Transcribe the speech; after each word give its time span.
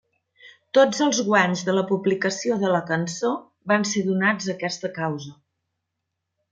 Tots 0.77 1.01
els 1.07 1.19
guanys 1.27 1.61
de 1.67 1.75
la 1.75 1.83
publicació 1.91 2.59
de 2.65 2.73
la 2.77 2.81
cançó 2.89 3.31
van 3.75 3.89
ser 3.93 4.07
donats 4.11 4.49
a 4.49 4.53
aquesta 4.59 4.95
causa. 5.01 5.39